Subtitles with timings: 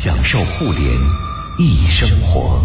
[0.00, 0.96] 享受互联
[1.58, 2.64] 易生活。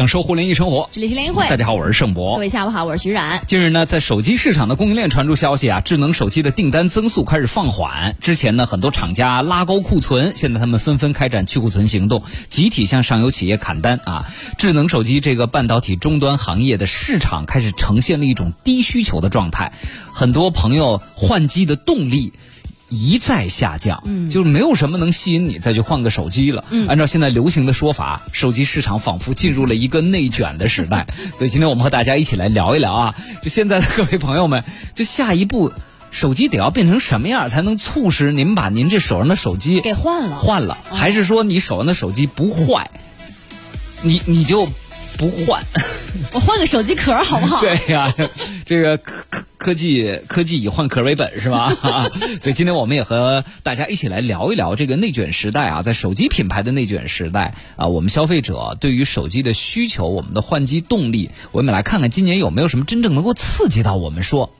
[0.00, 1.46] 享受互联易生活，这里是联谊会。
[1.50, 2.36] 大家好，我是盛博。
[2.36, 3.38] 各位下午好，我是徐冉。
[3.46, 8.16] 近日呢，在手机市场的供应链传出消息啊，智能手机的订单增速开始放缓。
[8.18, 14.24] 之前呢，很多厂家拉高库存，现在他们纷纷开展去库存行动，集体向上游企业砍单啊。
[14.56, 19.70] 智能手机这个半导体终端行业的市场开始呈现了一种低需求的状态，
[20.14, 22.32] 很多朋友换机的动力。
[22.90, 26.64] 一再下降，嗯，就是没有什么能吸引你再去换个手机了。
[26.70, 31.06] 嗯，按照现在流行的说法，手机市场仿佛进入了一个内卷的时代。
[31.34, 35.72] 所以今天我们和大家一起来聊一聊啊，就现在的各位朋友们，就下一步
[36.10, 40.36] 手机得要变成什么样才能促使您把您这手上的手机给换了？
[40.36, 42.90] 换了，还是说你手上的手机不坏，
[44.02, 44.68] 你你就
[45.20, 45.62] 不换？
[46.32, 47.60] 我换个手机壳好不好？
[47.62, 48.14] 对呀，
[48.64, 51.70] 这个科科科技科技以换壳为本是吧？
[52.40, 64.54] 所以今天我们也和大家一起来聊一聊这个内卷时代啊，在手机品牌的内卷时代啊，我们消费者对于手机的需求，我们的换机动力，我们来看看今年有没有什么真正能够刺激到我们说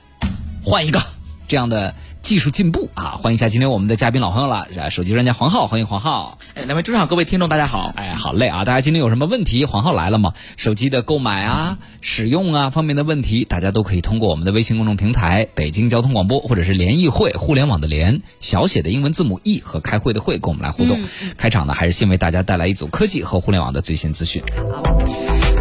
[0.63, 1.03] 换一个
[1.49, 1.95] 这样的。
[2.23, 3.17] 技术进步啊！
[3.17, 6.39] 欢迎一下今天我们的嘉宾老朋友了，手机专家黄浩，欢迎黄浩。
[6.55, 7.93] 哎，两位主持人，各位听众，大家好。
[7.97, 8.65] 哎，好嘞啊！
[8.65, 9.65] 大家今天有什么问题？
[9.65, 10.33] 黄浩来了吗？
[10.57, 21.01] 手机的购买啊、使用啊方面的问题，大家都可以通过我们的微信公众平台“北京交通广播”或者是联谊会互联网的联小写的英文字母 E 和开会的会，跟我们来互动。
[21.37, 24.43] 开场呢，还是先为大家带来一组科技和互联网的最新资讯。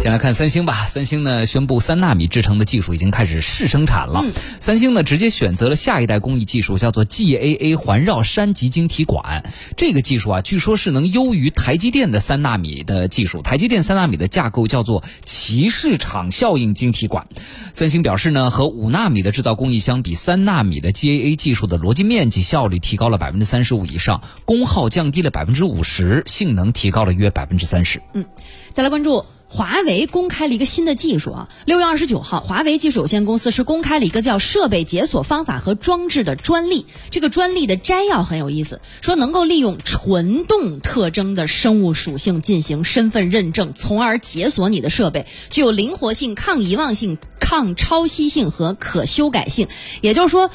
[0.02, 4.24] 先来看三星吧，三星呢宣布三纳米制成的技术已经开始试生产了。
[4.58, 9.44] 三星呢直接选择了下一代工艺技术，叫做 GAA 环绕山极晶体管。
[9.76, 13.42] 这个技术啊，据说是能优于台积电的三纳米的技术。
[13.42, 17.26] 台积电三纳米的架构叫做骑士场效应晶体管。
[17.74, 28.00] 三星表示呢，和五纳米的制造工艺相比，三纳米的 GAA 技术的逻辑面积效率提高了百分之三十五以上，功耗降低了百分之五十，性能提高了约百分之三十。
[28.14, 28.24] 嗯，
[28.72, 29.26] 再来关注。
[29.52, 36.86] 华为公开了一个新的技术啊，六月二十九号，华为技术有限公司是公开了一个叫设备解锁方法和装置的专利。
[37.10, 49.66] 这个专利的摘要很有意思，说能够利用纯动特征的生物属性进行身份认证，从而解锁你的设备，具有灵活性、抗遗忘性、抗抄袭性和可修改性。
[50.00, 50.48] 也就是说，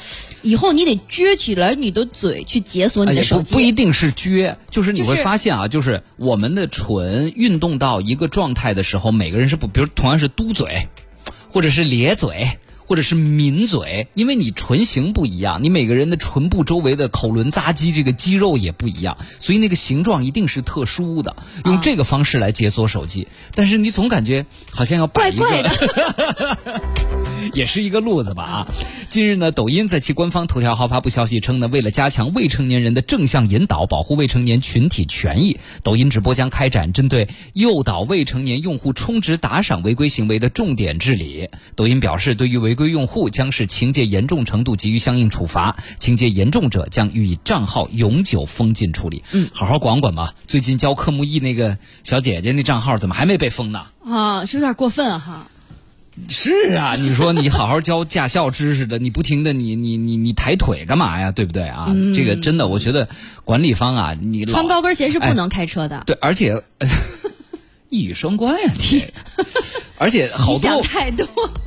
[0.46, 3.50] 以后你得撅起来你的嘴去解锁你的手机。
[3.50, 8.86] 不不一定是撅，就是你会发现啊，就是我们的唇运动到一个状态的。
[8.86, 10.86] 时候，每个人是不，比如同样是嘟嘴，
[11.48, 12.50] 或者是咧嘴，
[12.86, 21.36] 或者是抿嘴，因为你唇形不一样，你每个人的唇部周围的口轮匝肌这个肌肉也不一样，所以那个形状一定是特殊的。
[21.64, 26.58] 用这个方式来解锁手机，但是你总感觉好像要怪怪的。
[27.52, 28.68] 也是一个路子吧啊！
[29.08, 41.48] 近日呢，抖音在其官方头条号发布消息称呢，为了加强未成年人的正向引导，保护未成年群体权益，抖音直播将开展针对诱导未成年用户充值打赏违规行为的重点治理。
[41.76, 49.24] 抖音表示，对于违规用户，将是情节严重程度给予相应处罚，情节严重者将予以账号永久封禁处理。
[49.32, 50.34] 嗯，好好管管吧。
[50.46, 53.86] 最近教科目一那个小姐姐那账号怎么还没被封呢？
[54.04, 55.48] 啊，是有点过分哈。
[56.28, 61.32] 是啊，你说你好好教驾校知识的，你不停的你你你你抬腿干嘛呀？
[61.32, 61.92] 对不对啊？
[62.14, 63.08] 这个真的，我觉得
[63.44, 66.04] 管理方啊，你穿高跟鞋是不能开车的。
[66.06, 66.62] 对，而且。
[67.88, 69.04] 一语双关呀，你，
[69.98, 71.26] 而且好多太多，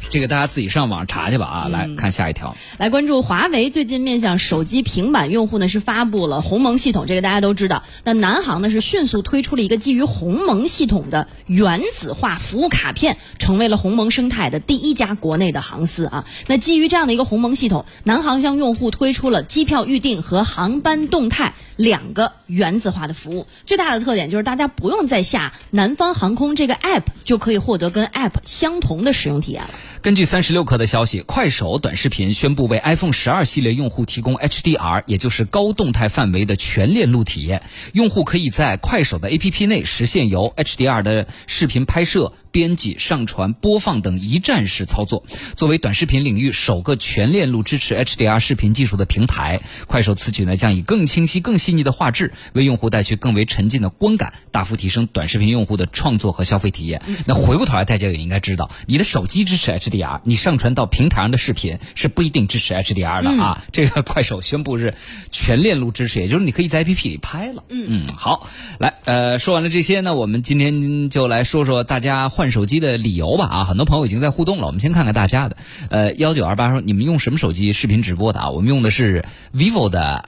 [0.10, 1.68] 这个大家自己上网查去吧啊！
[1.68, 7.84] 来看下一条，来关注华为最近面向手机、平板用户呢是发布了鸿蒙系统，这个大家都知道。
[8.04, 16.26] 那南航呢是迅速推出了一个基于鸿蒙系统的原子化服务卡片，成为了鸿蒙生态的第一家国内的航司啊。
[16.46, 23.48] 那基于这样的一个鸿蒙系统，南航向用户推出了机票预订和航班动态两个原子化的服务。
[23.66, 26.10] 最大的特点就是大家不用再下南方。
[26.20, 29.70] 航空这个 app 就可以获得跟 app 相同的使用体验了。
[30.02, 37.64] 根据三十六氪的消息，快手短视频宣布为 iPhone 十二系列用户提供 HDR，也就是高动态范围的全链路体验。
[37.94, 45.24] 用户可以在快手的 APP 内实现由 HDR 的视频拍摄编辑、上传、播放等一站式操作。
[45.56, 57.02] 作为短视频领域首个全链路支持 HDR 视频技术的平台，快手此举呢将以更清晰、更细腻的画质，为用户带去更为沉浸的观感，大幅提升短视频用户的创作和消费体验。
[57.26, 63.64] 那回过头来，大家也应该知道，你的手机支持 HDR，你上传到平台上的视频是不一定支持 HDR 的啊。
[63.72, 64.94] 这个快手宣布是
[65.32, 67.64] 全链路支持，也就是你可以在 APP 里拍了。
[67.70, 68.48] 嗯好，
[68.80, 73.48] 来，呃，说完了这些呢，我们今天就来说说大家换手机的理由吧。
[73.48, 75.58] 啊，很多朋友已经在互动了，我们先看看大家的。
[75.90, 78.50] 呃，幺九二八说你们用什么手机视频直播的啊？
[78.50, 80.24] 我们用的是 vivo 的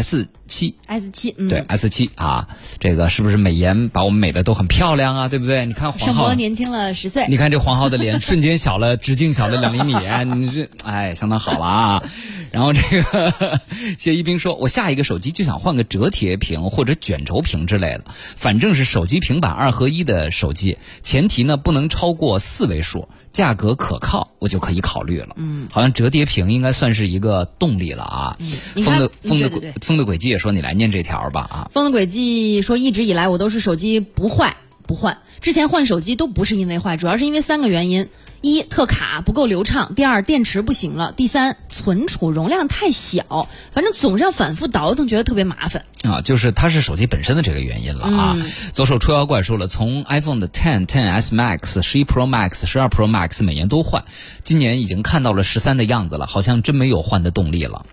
[0.00, 0.74] S 七。
[0.86, 2.48] S 七，嗯，对 S 七啊，
[2.78, 5.28] 这个是不是美颜把我们美的都很漂亮啊？
[5.28, 5.66] 对不对？
[5.66, 7.26] 你看黄浩，年轻了十岁。
[7.28, 9.94] 你看这黄浩的脸瞬间小了，直径小了两厘米，
[10.36, 12.02] 你这哎相当好了啊。
[12.50, 13.60] 然后这个
[13.98, 18.04] 谢一冰说，我下一个手机就想换个折叠屏或者卷轴屏之类的，
[18.36, 25.34] 反正是手机平板二合一的手机，前提呢不能超过四位数，价格可靠，我就可以考虑了。
[25.36, 28.38] 嗯，好像折叠屏应该算是一个动力了啊。
[28.76, 29.50] 风的风的
[29.82, 31.68] 风的轨迹也说你来念这条吧啊。
[31.72, 38.08] 风的轨迹说，一直以来我都是手机不坏不换，之前换手机都不是因为坏，主要是因为三个原因：
[38.42, 43.48] 一特卡不够流畅；第二电池不行了；第三存储容量太小。
[43.72, 45.84] 反正总是要反复倒腾，觉得特别麻烦。
[46.02, 48.36] 啊，就是它是手机本身的这个原因了啊。
[48.74, 54.04] 左手出妖怪说了，从 iPhone 的 Ten、Ten S Max、十一 Pro Max、十二 Pro Max 每年都换，
[54.42, 57.86] 今年已经看到了十三的样子了，好像真没有换的动力了。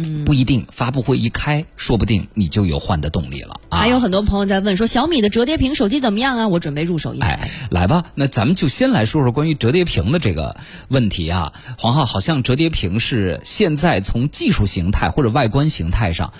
[0.00, 3.78] 嗯，不一定，发布会一开，说不定你就有换的动力了啊。
[3.80, 6.46] 还有很多朋友在问说，小米的折叠屏手机怎么样啊？
[6.46, 7.30] 我准备入手一台。
[7.30, 10.56] 哎，来吧，那咱们就先来说说关于折叠屏的这个
[10.86, 11.52] 问题啊。
[11.78, 16.32] 黄浩，好像折叠屏是现在从技术形态或者外观形态上，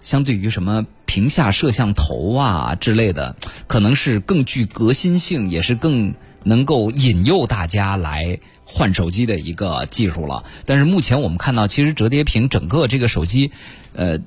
[0.00, 3.36] 相对于什么屏下摄像头啊之类的，
[3.68, 6.12] 可能是更具革新性，也是更
[6.42, 8.40] 能够引诱大家来。
[8.68, 13.52] 换手机的一个技术了，但是目前我们看到，其实折叠屏整个这个手机，
[13.94, 14.18] 呃，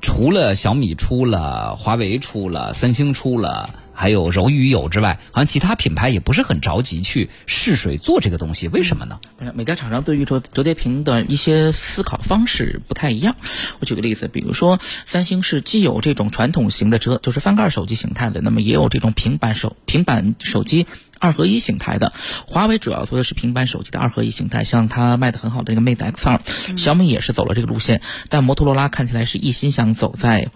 [0.00, 3.68] 除了小米出了，华为出了，三星出了。
[4.00, 9.20] 还有柔宇有之外，好像其他品牌也不是很着急去试水做这个东西，为什么呢？
[9.54, 13.36] 每家厂商对于折折叠屏的一些思考方式不太一样。
[13.78, 20.86] 我举个例子，比如说三星是既有这种传统型的折，就是翻盖手机形态的，那么也有这种平板手平板手机
[21.18, 22.14] 二合一形态的。
[22.46, 26.40] 华为主要做的是平板手机的二合一形态，像它卖的很好的那个 Mate X 二，
[26.78, 28.00] 小米也是走了这个路线，
[28.30, 30.48] 但摩托罗拉看起来是一心想走在。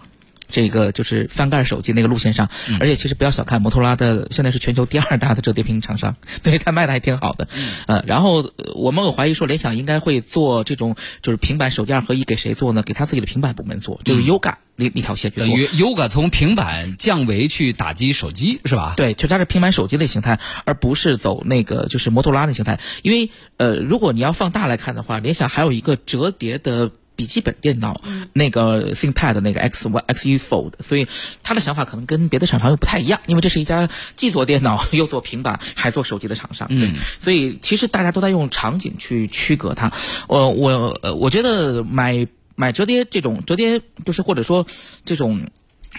[0.47, 2.49] 这个就是翻盖手机那个路线上，
[2.79, 7.47] 而且其实不要小看摩托罗拉的，现在是全球第二大的折叠屏厂商， 对它卖的还挺好的。
[7.87, 12.83] 呃，然后呃我们有怀疑说联想应该会做这种就是平板手机二合一，给谁做呢？
[12.83, 15.47] 给他自己的平板部门做，就是 Yoga 那那条线去做。
[15.47, 18.93] 等于 Yoga 从平板降维去打击手机是吧？
[18.95, 22.79] 对，就它是平板手机的形态，而不是走那个就是摩托罗拉的形态。
[23.01, 26.91] 因为呃，如果你要放大来看的话，联想还有一个折叠的。
[27.15, 28.01] 笔记本电脑，
[28.33, 31.07] 那个 ThinkPad 那个 X Y X E Fold，所以
[31.43, 39.91] 他的想法可能跟别的厂商又不太一样，因为这是一家既做电脑又做平板还做手机的厂商，对，所以其实大家都在用场景去区隔它。
[40.27, 44.65] 我我呃，我觉得买买折叠这种折叠，就是或者说
[45.03, 45.41] 这种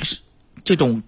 [0.02, 0.16] 是
[0.64, 1.02] 这种。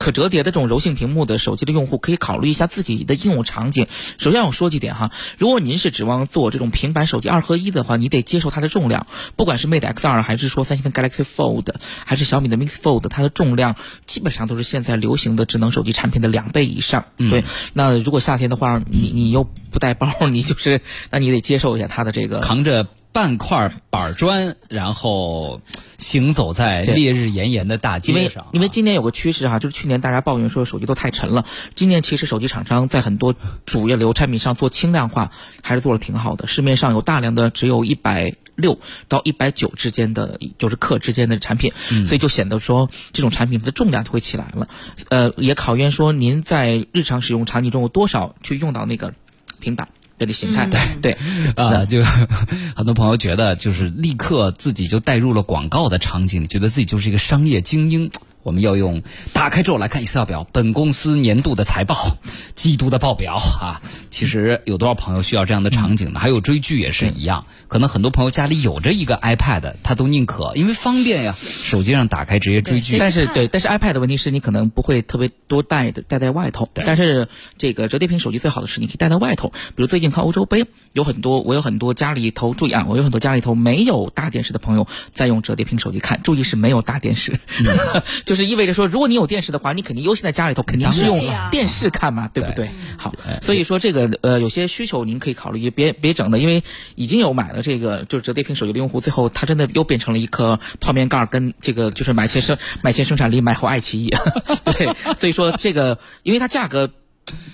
[0.00, 3.86] 可折叠的这种柔性屏幕的手机的用户可以考虑一下自己的应用场景。
[4.16, 9.06] 首先我说几点哈，如果您是指望做这种平板手机二合一的话，你得接受它的重量，
[9.36, 11.66] 不管是 Mate X 二还是说三星的 Galaxy Fold，
[12.06, 13.76] 还是小米的 Mix Fold，它的重量
[14.06, 17.04] 基本上都是现在流行的智能手机产品的两倍以上。
[17.18, 17.44] 对，
[17.74, 20.80] 那如果夏天的话，你你又不带包， 你就是，
[21.10, 25.60] 那你得接受一下它的这个扛着半块板砖，然后
[25.98, 28.50] 行走在烈日炎炎的大街上啊。
[28.52, 33.34] 因为今年有个趋势哈、就是去年大家抱怨说手机都太沉了，今年其实手机厂商在很多
[33.66, 36.46] 主流产品上做轻量化，还是做的挺好的。
[36.46, 41.72] 市面上有大量的只有一百六到一百九之间的，就是克之间的产品，
[42.06, 44.68] 所以就显得说这种产品的重量就会起来了。
[45.08, 49.14] 呃，也考验说您在日常使用场景中有多少去用到那个
[49.58, 49.88] 平板。
[50.20, 50.68] 的这形态，
[51.02, 51.16] 对，
[51.56, 52.02] 啊，就
[52.76, 58.10] 很多朋友觉得，就是立刻自己就带入了广告的场景，觉得自己就是一个商业精英。
[58.42, 62.16] 我们要用打开之后来看 Excel 表，本公司年度的财报、
[62.54, 63.80] 季度的报表啊。
[64.10, 66.20] 其实有多少朋友需要这样的场景呢？
[66.20, 72.98] 还有追剧也是一样，可能很多朋友家里有着一个 iPad，他都宁可因为方便呀，手机上打开直接追剧。
[72.98, 76.68] 但是对，但是 iPad 的问题是你可能不会特别多带的带在外头。
[76.74, 87.38] 但是这个折叠屏手机最好的是你可以带在外头，比如最近看欧洲杯，有很多我有很多家里头注意啊，我有很多家里头没有大电视的朋友在用折叠屏手机看，注意是没有大电视。
[88.30, 91.20] 就是意味着说，如果你有电视的话，你肯定优先在家里头肯定是用
[91.50, 92.70] 电视看嘛，对不对？
[92.96, 96.62] 好，所以说这个呃有些需求您可以考虑，别别整的，因为
[96.94, 104.14] 已经有买了这个就是折叠屏手机的用户，最后他真的又变成了一颗泡面盖儿，跟这个就是买些生买些生产力买后爱奇艺，
[104.78, 106.88] 对，所以说这个因为它价格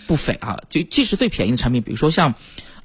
[0.06, 2.34] 不菲啊，就即使最便宜的产品，比如说像。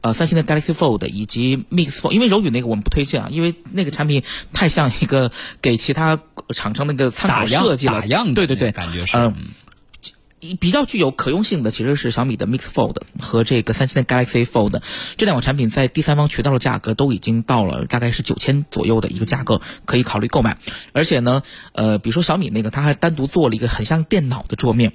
[0.01, 5.31] 呃，三星的 Galaxy Fold 以及 Mix Fold，因为柔宇那个我们不推荐啊，因为那个产品太像一个
[5.61, 9.15] 给其他厂商那个参考设计了，打样的对对对，感觉是。
[9.17, 9.35] 呃嗯
[10.59, 14.81] 比较具有可用性的其实是小米的 Mix Fold 和这个三星的 Galaxy Fold
[15.15, 20.57] 这两款产品，在第三方渠道的价格都已经到了大概是九千左右的一个价格，可以考虑购买。
[20.93, 21.43] 而且呢，
[21.73, 24.93] 呃，比如说小米那个，它还单独做了一个很像电脑的桌面。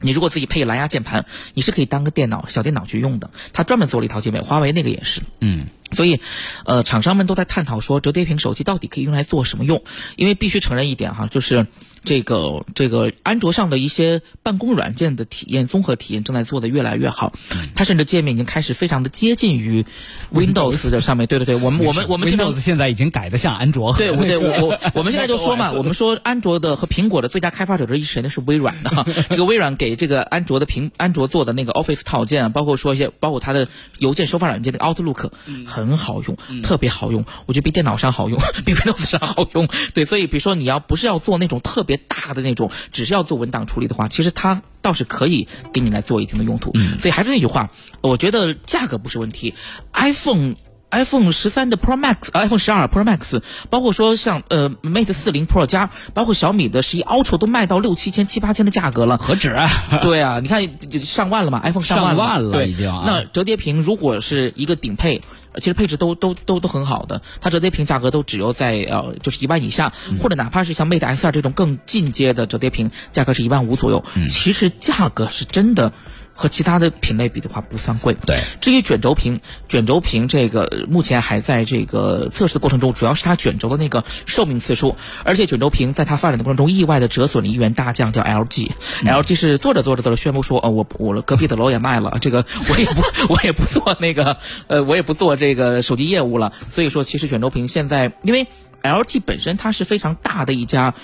[0.00, 3.30] 你如果自己配蓝牙键盘，你是可以当个电脑小电脑去用的。
[3.52, 5.22] 他专门做了一套界面，华为那个也是。
[5.40, 6.20] 嗯，所以，
[6.64, 9.82] 呃，厂商们都在探讨说，折叠屏手机到底可以用来做什么用？
[10.16, 11.66] 因为必须承认一点哈，就是
[12.04, 17.32] 这个这个安卓上的一些办公软件的体验、综合体验正在做的越来越好，
[17.74, 19.84] 它甚至界面已经开始非常的接近于
[20.32, 21.26] Windows 的上面。
[21.26, 28.30] 对对对，我们我们我们 Windows 现在已经改的像安卓和对，我对我我 我们现在就说嘛，我们说安卓的和苹果的最佳开发者之一谁呢？
[28.30, 29.06] 是微软的。
[29.30, 33.68] 这个微软给这个安卓的苹安卓做的那个 Office 套件啊，包括说一些包括它的
[33.98, 35.30] 邮件收发软件的 Outlook，
[35.78, 39.68] 很好用，特别好用，我觉得比电脑上好用， 比 Windows 上好用。
[39.94, 46.72] 对，所以比如说你要不是要做那种特别大的那种，只是要做文档处理的话，其实它倒是可以给你来做一定的用途。
[47.00, 47.70] 所以还是那句话，
[48.00, 49.54] 我觉得价格不是问题
[49.92, 50.54] ，iPhone。
[50.90, 59.18] iPhone 十三的 Pro Max、呃 iPhone 十二 Pro Max，包括说像呃 Mate 四零 Pro 加，包括小米的十一 Ultra 都卖到六七千、七八千的价格了。
[59.18, 59.68] 何止啊？
[60.00, 60.66] 对啊，你看
[61.04, 65.20] 上万了嘛，iPhone 上万了，上万了对已经啊那折叠屏如果是一个顶配。
[65.52, 74.04] 呃其实配置都都都都很好的，它折叠屏价格都只有在呃就是一万以下，嗯或者哪怕是像 Mate S 二这种更进阶的折叠屏，价格是一万五左右。
[74.14, 75.92] 嗯其实价格是真的
[76.38, 78.14] 和其他的品类比的话不算贵。
[78.24, 88.70] 对，至于卷轴屏，卷轴屏这个呃目前还在这个测试的过程中，主要是它卷轴的那个寿命次数，而且卷轴屏在它发展的过程中意外的折损了一员大将，叫 LG。
[89.04, 93.02] LG 是做着做着做着宣布说，呃，我我隔壁的楼也卖了，这个我也不
[93.34, 94.36] 我也不做那个
[94.68, 96.52] 呃我也不做这个手机业务了。
[96.70, 98.46] 所以说，其实卷轴屏现在因为
[98.82, 100.94] LG 本身它是非常大的一家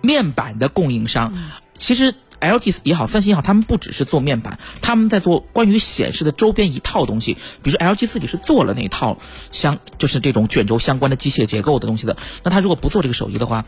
[0.00, 1.34] 面板的供应商，
[1.76, 7.34] 其实 LG 也好，三星也好，他们不只是做面板，他们在做关于显示的周边一套东西。
[7.62, 9.18] 比如说 LG 自己是做了那一套
[9.52, 12.16] 相，就是这种卷轴相关的机械结构的东西的。
[12.42, 13.64] 那他如果不做这个手机的话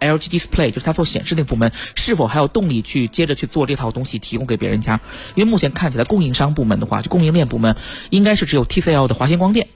[0.00, 5.00] ，LG Display 就是他做显示那部门，是否还有动力去接着去做这套东西提供给别人家？
[5.34, 7.76] 因为目前看起来供应商部门的话，就供应链部门
[8.10, 9.68] 应该是只有 TCL 的华星光电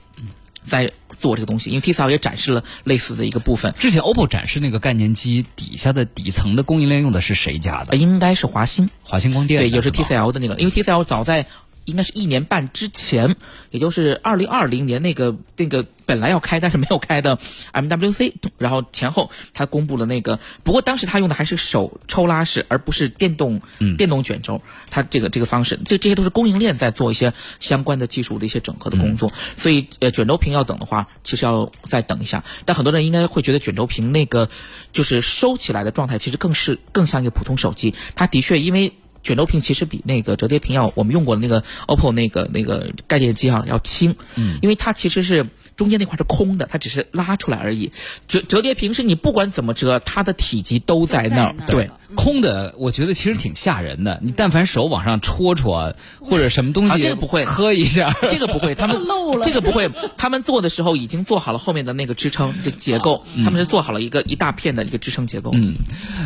[0.63, 7.97] 在做这个东西，因为 TCL 也展示了类似的一个部分，之前 OPPO 展示那个概念机底下的底层的供应链用的是谁家呃，的？
[7.97, 8.89] 应该是华星。
[9.03, 11.45] 华星光电对，也是 TCL 的那个，因为 TCL 早在
[11.85, 13.35] 应该是一年半之前，
[13.71, 17.37] 也就是二零二零年那个那个本来要开但是没有开的
[17.73, 23.61] MWC，然后前后他公布了那个，不过当时他用的还是手抽拉式，而不是电动、
[23.97, 34.49] 电动卷轴，他这个这个方式，这这些都是供应链在做一些相关的技术的一些整合的工作，所以呃卷轴屏要等的话，其实要再等一下，但很多人应该会觉得卷轴屏那个
[34.91, 38.93] 就是收起来的状态，其实更是更像一个普通手机，它的确因为。
[39.23, 45.45] 卷轴屏其实比那个折叠屏要我们用过的那个 OPPO 那个那个概念机啊要轻，嗯，因为它其实是
[45.79, 47.89] 中间那块是空的，它只是拉出来而已。
[48.27, 51.89] 折折叠屏是你不管怎么折，它的体积都在那儿对。
[52.15, 54.19] 空的，我觉得其实挺吓人的。
[54.21, 65.51] 你但凡手往上戳戳，或者什么东西，啊这个不会磕一下， 这个不会，他们 漏了这个不会，他们做的时候已经做好了后面的那个支撑这结构，他们是做好了一个一大片的一个支撑结构。
[65.53, 65.75] 嗯，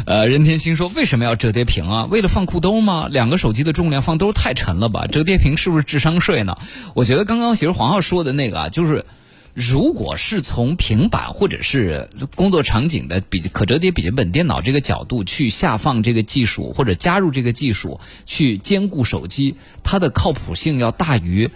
[0.07, 2.07] 呃，任天星说为什么要折叠屏啊？
[2.09, 3.07] 为了放裤兜吗？
[3.11, 5.05] 两个手机的重量放兜太沉了吧？
[5.07, 6.57] 折叠屏是不是智商税呢？
[6.95, 9.05] 我觉得刚刚其实黄浩说的那个啊，就是。
[9.53, 21.49] 如果是从平板或者是工作场景的笔可折叠笔记本电脑这个角度去下放这个技术，或者加入这个技术去兼顾手机，它的靠谱性要大于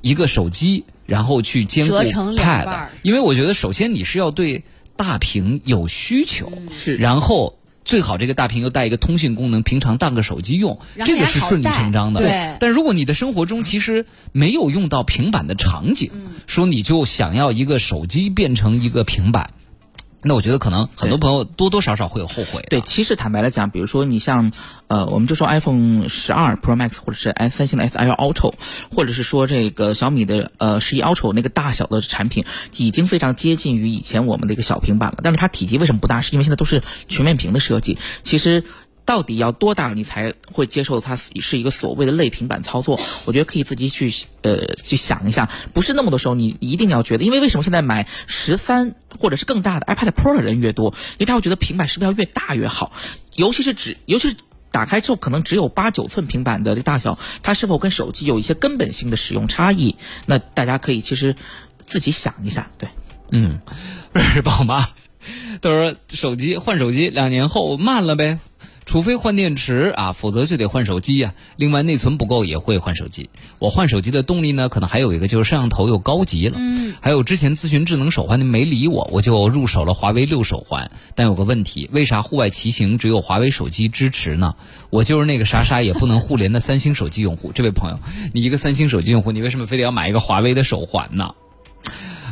[0.00, 2.88] 一个手机，然后去兼顾 Pad。
[3.02, 4.64] 因为我觉得首先你是要对
[4.96, 6.96] 大屏有需求，是。
[6.96, 12.20] 然后最好这个大屏又带一个通讯功能，平常当个手机用，这个是顺理成章的。
[12.20, 19.50] 对但如果你的生活中其实没有用到平板的场景，嗯说你就想要一个手机变成一个平板。
[20.24, 22.68] 那我觉得可能很多朋友多多少少会有后悔的。
[22.70, 24.50] 对，其实坦白来讲，比如说你像，
[24.86, 28.52] 呃，我们就说 iPhone 十二 Pro Max 或者是 S 三星的 S L Ultra，
[28.90, 32.44] 或者是说这个小米的呃十一 Ultra 那个大小的产品，
[32.76, 35.18] 已经非常接近于以前我们的一个小平板了。
[35.22, 36.20] 但是它体积为什么不大？
[36.20, 37.98] 是因为现在都是全面屏的设计。
[38.22, 38.64] 其实。
[39.04, 42.98] 到底要多大你才会接受它是一个所谓的类平板操作？
[43.26, 50.94] 我觉得可以自己去呃去想一下，不是那么多时候你一定要觉得，因为为什么现在买十三或者是更大的 iPad Pro 的人越多？
[51.14, 52.92] 因为他会觉得平板是不是要越大越好？
[53.34, 54.36] 尤其是只尤其是
[54.70, 59.96] 打开之后可能只有八九寸平板的大小，它是否跟手机有一些根本性的使用差异？
[60.26, 61.36] 那大家可以其实
[61.86, 62.88] 自己想一下，对，
[63.30, 63.60] 嗯，
[64.12, 64.88] 不是宝妈
[65.60, 68.38] 都说手机换手机两年后慢了呗。
[68.86, 71.34] 除非换电池啊，否则就得换手机呀。
[71.56, 73.30] 另外内存不够也会换手机。
[73.58, 76.56] 我换手机的动力呢，可能还有一个就是摄像头又高级了。
[76.58, 76.94] 嗯。
[77.00, 80.90] 还有之前咨询智能手环的没理我，我就入手了华为六手环。
[81.14, 84.54] 但有个问题，为啥户外骑行只有华为手机支持呢？
[84.90, 87.52] 我就是那个啥啥也不能互联的三星手机用户。
[87.52, 87.98] 这位朋友，
[88.32, 91.34] 你一个三星手机用户，你为什么非得要买一个华为的手环呢？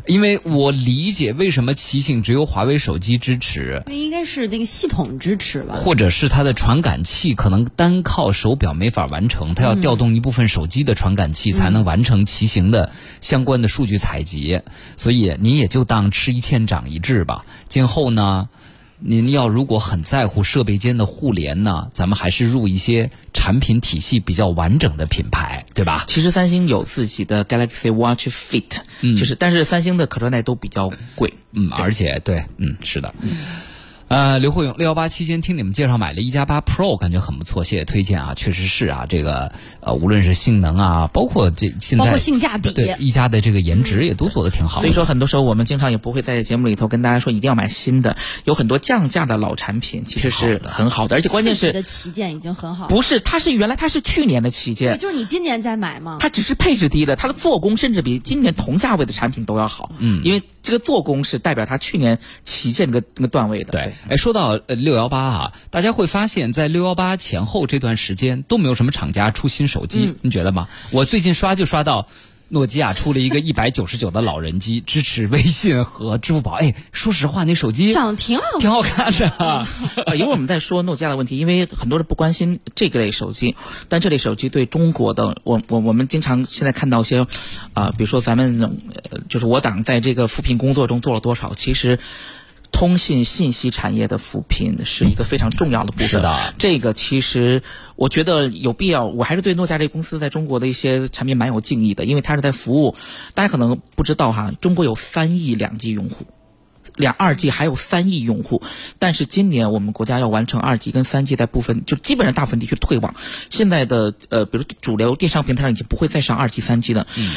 [0.06, 12.90] 因为我理解为什么骑行只有华为手机支持，那应该是那个系统支持吧，或者是它的传感器可能单靠手表没法完成，它要调动一部分手机的传感器才能完成骑行的
[13.21, 14.61] 相关的数据采集，
[14.97, 17.44] 所以您也就当吃一堑长一智吧。
[17.68, 18.49] 今后呢？
[19.04, 26.04] 您要如果很在乎设备间的互联呢，咱们还是入一些产品体系比较完整的品牌，对吧？
[26.09, 33.12] 其实三星有自己的 Galaxy Watch Fit，嗯，就是但是三星的可穿戴都比较贵，嗯，而且对，嗯，是的。
[34.12, 39.50] 呃，刘慧勇六幺八期间听你们介绍买了一加八 Pro，感觉很不错，谢谢推荐啊，确实是啊，这个
[39.81, 44.83] 呃，无论是性能啊，包括这现在包括性价比，对一加的这个颜值也都做的挺好。
[44.83, 48.14] 所以说，很多时候我们经常也不会在节目里头跟大家说一定要买新的，
[48.45, 52.88] 有很多降价的老产品其实是很好的，而且关键是的旗舰已经很好。
[52.88, 56.19] 不是，它是原来它是去年的旗舰，就是你今年在买吗？
[56.21, 59.90] 它只是配置低了，它的做工甚至比今年同价位的产品都要好。
[59.97, 63.73] 嗯，因为这个做工是代表它去年旗舰那个那个段位的。
[63.73, 64.82] 对，哎，说到呃。
[64.82, 70.68] 六幺八啊，大家会发现，在六幺八前后这段时间都没有什么厂家出新手机，你觉得吗？
[70.90, 72.09] 我最近刷就刷到。
[72.49, 76.50] 诺基亚出了一个一百九十九的老人机，支持微信和支付宝。
[76.50, 79.66] 哎，说实话，那手机长得挺好，挺好看的。
[80.14, 83.56] 因为我们在说诺基亚的问题，因为很多人不关心这个类手机，
[83.88, 87.26] 但这类手机对中国的我我我们经常现在看到一些
[87.73, 88.82] 啊，比如说咱们
[89.30, 92.00] 就是我党在这个扶贫工作中做了多少，其实。
[92.72, 96.08] 通信信息产业的扶贫是一个非常重要的部分。
[96.08, 97.62] 是的，这个其实
[97.94, 99.04] 我觉得有必要。
[99.06, 102.96] 我还是对诺基亚这公司在中国的一些产品蛮有敬意的，因为它是在服务。
[103.35, 106.26] 大家可能不知道哈，中国有三亿两 G 用户，
[106.96, 108.62] 两二 G 还有三亿用户。
[108.98, 113.14] 但是今年我们国家要完成二 G 跟三 G 在部分，就基本上大部分地区退网。
[113.50, 117.06] 现在的呃，比如主流电商平台上已经不会再上二 G 三 G 的。
[117.16, 117.30] 嗯。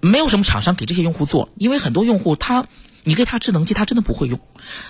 [0.00, 2.66] 没有什么厂商给这些用户做，因为很多用户他。
[3.04, 4.38] 你给他智能机，他真的不会用。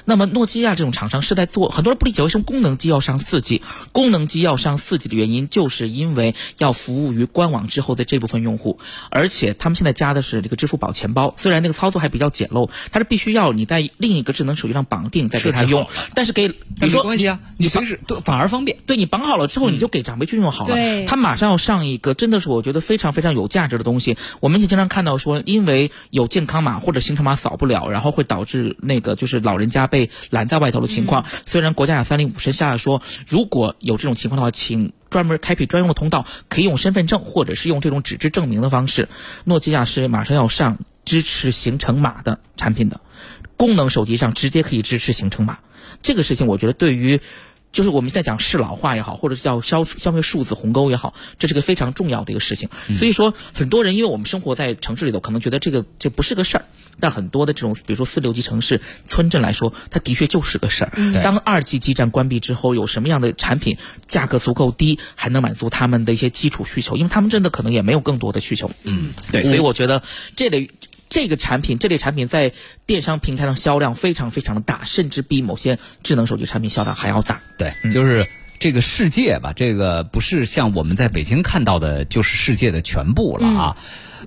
[0.04, 3.62] 那么诺基亚这种厂商是在做，很多人不理解为什么功能机要上四 G。
[3.92, 8.78] 功能机要上四 G 的原因，就是因为要服务于官网之后的这部分用户。
[9.10, 15.86] 而且他们现在加的是这个支付宝钱包，虽然那个操作还比较简陋，它是必须要你在另一个智能手机上绑定再给他用。
[16.14, 18.78] 但是给比如说没关系啊，你随时都反而方便。
[18.86, 20.74] 对你绑好了之后，你就给长辈去用好了。
[20.74, 24.16] 对，他马上要上一个真的是我觉得非常非常有价值的东西。
[24.40, 28.76] 我们也经常看到说，因为有健康码或者行程码扫不了，然后会导致。
[28.80, 31.24] 那个就是老人家被拦在外头的情况。
[31.46, 39.08] 虽然国家有三令五申下来说，如果有这种情况的话，请专门开辟专用的通道，可以用身份证或者是用这种纸质证明的方式。
[39.44, 43.00] 诺基亚是马上要上支持行程码的产品的，
[43.56, 45.58] 功能手机上直接可以支持行程码。
[46.02, 47.20] 这个事情，我觉得对于。
[47.72, 52.68] 就是我们在讲适老化也好，或者叫消消灭数字鸿沟也好，这是个非常重要的一个事情。
[52.94, 56.66] 所以说，很多人因为我们生活在城市里头，可能觉得这个这不是个事儿。
[57.00, 60.92] 但很多的这种，比如说四六级城市、村镇来说，它的确就是个事儿。
[61.22, 63.76] 当二级基站关闭之后，有什么样的产品
[64.06, 66.96] 价格足够低，还能满足他们的一些基础需求？
[66.96, 68.70] 因为他们真的可能也没有更多的需求。
[68.84, 69.42] 嗯，对。
[69.42, 70.02] 所以我觉得
[70.36, 70.70] 这类。
[71.14, 72.54] 这个产品，这类产品在
[72.86, 77.38] 电商平台上销量非常非常的大，甚至比某些智能手机产品销量还要大。
[77.58, 78.26] 对，就是
[78.62, 83.76] 这个世界吧，这个不是像我们在北京看到的，就是世界的全部了啊。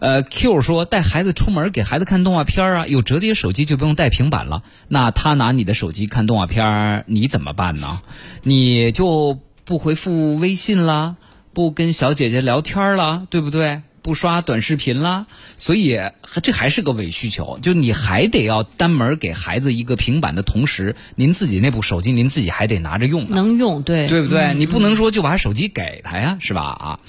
[0.02, 4.62] 呃，Q 说带孩子出门给孩子看动画片啊，有折叠手机就不用带平板了。
[4.90, 8.02] 那他拿你的手机看动画片，你怎么办呢？
[8.44, 11.16] 你就不回复微信啦，
[11.54, 13.84] 不跟小姐姐聊天了，对不对？
[14.06, 15.26] 不刷短视频啦，
[15.58, 16.00] 所以
[16.44, 17.58] 这还是个伪需求。
[17.60, 23.30] 就你还得要单门给孩子一个平板的同时，您自己那部手机您自己还得拿着用呢。
[23.32, 24.54] 能用对对不对？
[24.54, 26.62] 你不能说就把手机给他呀，是吧？
[26.62, 27.00] 啊，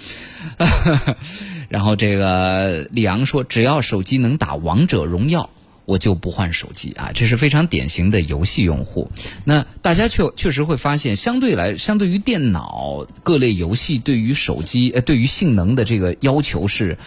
[1.68, 5.50] 然后这个李阳说，只要手机能打王者荣耀，
[5.86, 7.12] 我就不换手机啊。
[7.14, 9.10] 这是非常典型的游戏用户。
[9.44, 16.98] 那大家确确实会发现，相对来，相对于电脑各类游戏，对于手机呃，对于性能的这个要求是。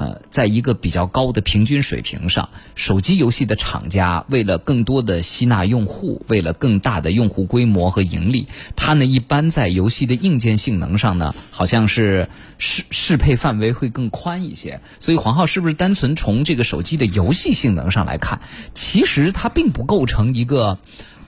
[0.00, 14.80] 呃，在一个比较高的平均水平上，手机游戏的厂家为了更多的吸纳用户，为了更大的用户规模和盈利，它呢一般在游戏的硬件性能上呢，好像是适适配范围会更宽一些。
[14.98, 18.40] 所以黄浩是不是单纯从这个手机的游戏性能上来看，
[18.72, 20.78] 其实它并不构成一个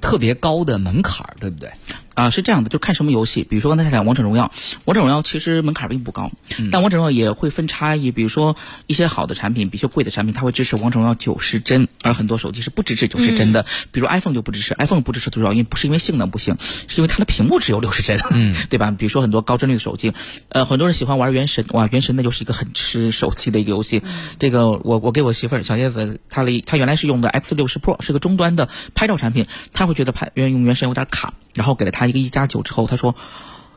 [0.01, 1.71] 特别高的门槛儿，对不对？
[2.15, 3.43] 啊，是这样的，就看什么游戏。
[3.45, 4.53] 比如说刚才讲王者荣耀，
[4.85, 6.31] 王者荣耀其实门槛并不高，
[6.71, 8.11] 但王者荣耀也会分差异。
[8.11, 13.65] 比如说一些好的产品，比较贵的产品，它会支持王者荣耀九十帧，而很多手机是不支持九十帧的。
[13.91, 15.53] 比如 iPhone 就不支持，iPhone 不支持多少？
[15.53, 18.91] 因为不是因为性能不行，是因为它的屏幕只有六十帧，嗯，对吧？
[18.91, 20.13] 比如说很多高帧率的手机，
[20.51, 24.03] 呃，很多人喜欢玩原神，哇，原神那就是一个很吃手机的一个游戏。
[24.39, 31.33] 这个我我给我媳妇儿小叶子，她离她原来是用的 X 六十 Pro，是个终端的拍照产品，她会觉得拍原用原神有点卡。
[31.55, 33.15] 然后给了他一个一加九之后，他说，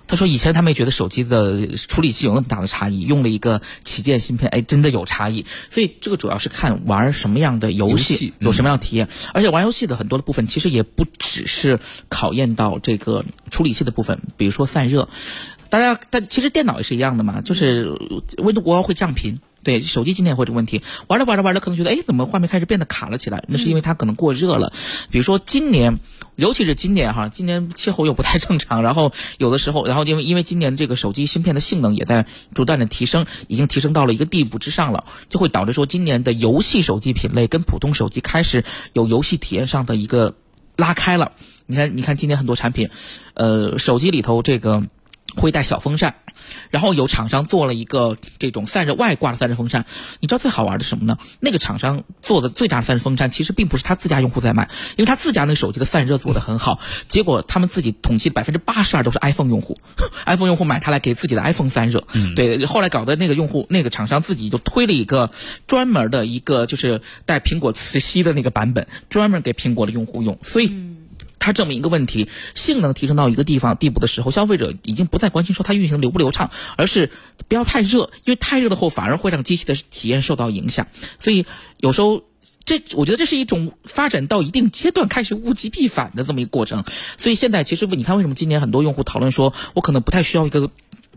[0.08, 5.46] 他说以前他没觉得手机的处理器有那么大的差异，用了一个旗舰芯片，哎，真的有差异。
[5.70, 9.10] 所以这个主要是看玩什么样的游戏，有什么样的体验。
[9.34, 15.10] 而且玩游戏的很多的部分，其实也不只是考验到这个处理器的部分，比如说散热。
[15.70, 17.92] 大家，但其实电脑也是一样的嘛，就是
[18.38, 19.40] 温度高会降频。
[19.64, 23.44] 对，手机今天也会这个问题，玩着玩着玩着，可能觉得，哎，怎么画面开始变得卡了起来？
[23.48, 24.72] 那是因为它可能过热了。
[25.10, 25.98] 比如说今年，
[26.36, 40.36] 尤其是今年哈，今年气候又不太正常， 然后有的时候，然后因为因为今年这个手机芯片的性能也在不断的提升，已经提升到了一个地步之上了，就会导致说今年的游戏手机品类跟普通手机开始有游戏体验上的一个
[40.76, 41.32] 拉开了。
[41.68, 42.90] 你看，你看今年很多产品，
[43.34, 44.84] 呃，手机里头这个
[45.36, 46.16] 会带小风扇。
[46.70, 49.86] 然后有厂商做了一个这种散热外挂的散热风扇，
[50.20, 51.18] 你知道最好玩的什么呢？
[51.40, 59.78] 那个厂商做的最大的散热风扇，其实并不是他自家用户在卖，因为他自家那手机的散热做的很好，结果他们自己统计百分之八十二都是 iPhone 用户，
[60.26, 62.04] iPhone 用户买它来给自己的 iPhone 散热，
[62.36, 65.32] 对，后来搞的那个用户那个厂商自己就推了一个
[65.68, 70.74] 专门的一个就是带苹果磁吸的那个版本，专门给苹果的用户用，所以。
[71.46, 77.12] 它证明一个问题，性能提升到一个地方地步的时候，消费者已经不再关心说它运行流不流畅，而是
[77.48, 80.88] 不要太热，因为太热的后反而会让机器的体验受到影响。
[81.20, 81.46] 所以
[81.78, 82.24] 有时候，
[82.66, 86.84] 这我觉得这是一种发展到一定阶段开始物极必反的这么一个过程。
[87.16, 90.72] 所以现在其实你看，为什么今年很多用户讨论说，我可能不太需要一个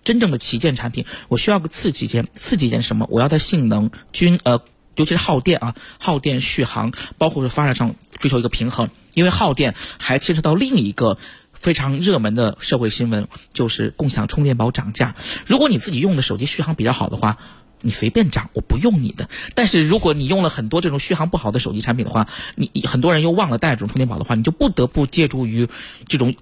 [0.05, 2.29] 真正的旗舰产品，我需要个次旗舰。
[2.35, 3.07] 次旗舰什么？
[3.11, 4.61] 我要在性能均呃。
[4.99, 8.91] 尤其是耗电啊，耗电续航，包括是发展上追求一个平衡。
[9.15, 11.19] 因为耗电还牵扯到另一个
[11.53, 15.15] 非常热门的社会新闻，就是共享充电宝涨价。
[15.47, 17.39] 如果你自己用的手机续航比较好的话，
[17.81, 19.29] 你随便涨，我不用你的。
[19.55, 25.69] 但是如果你用了很多这种续航不好的手机产品的话，你很多人又忘了带这种充电宝的话，你就不得不借助于
[26.09, 26.35] 这种。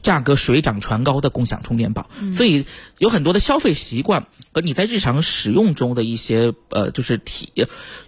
[0.00, 2.64] 价格水涨船高的共享充电宝，所以
[2.98, 7.52] 有很多的消费习惯和你在日常使用中的一些呃，就是体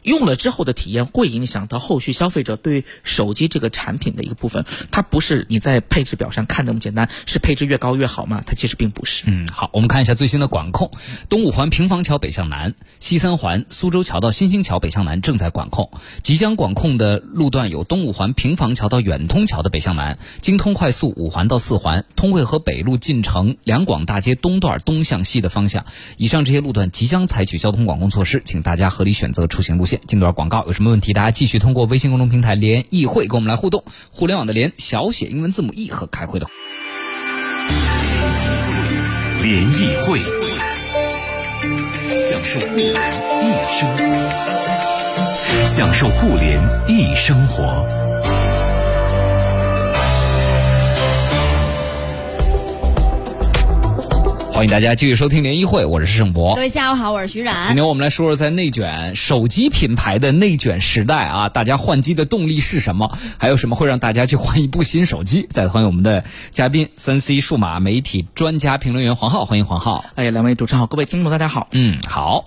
[0.02, 4.64] 用了之后的体验，会影响到后续消费者对手机这个产品的一个部分。
[4.92, 8.42] 它不是你在配置表上看那么简单，是配置越高越好吗？
[8.46, 9.24] 它其实并不是。
[9.26, 10.90] 嗯，好，我们看一下最新的管控：
[11.28, 15.90] 东五环平房桥北向南、西三环苏州桥到新兴桥北向南正在管控，
[16.22, 21.58] 即将管控的路段有东五环平房桥到远通桥的北向南、京通快速五环到。
[21.64, 25.86] 四环通惠河北路进城两广大街东段东向西的方向，
[26.18, 29.98] 以上这些路段即将采取交通管控措施，请大家合理选择出行路线。
[30.06, 33.82] 进段广告，有什么问题大家继续通过微信公众平台“联谊会”跟我们来互动。
[34.10, 36.46] 互联网的“联”小写英文字母 “e” 和开会的
[39.40, 40.20] “联谊会”，
[42.28, 42.94] 享受互联一
[43.72, 44.04] 生活，
[45.66, 48.13] 享受互联易生活。
[54.54, 56.54] 欢迎大家继续收听联谊会，我是施胜博。
[56.54, 57.66] 各位下午好，我是徐冉。
[57.66, 63.18] 今天我们来说说在内卷手机品牌的内卷时代啊，大家换机的动力是什么？
[63.36, 65.48] 还有什么会让大家去换一部新手机？
[65.50, 70.04] 再欢迎我们的嘉宾，三 C 数码媒体专家评论员黄浩，欢迎黄浩。
[70.14, 71.66] 哎，两位主持人好，各位听众大家好。
[71.72, 72.44] 嗯，好。